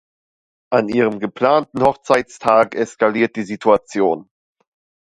[0.71, 4.31] An ihrem geplanten Hochzeitstag eskaliert die Situation.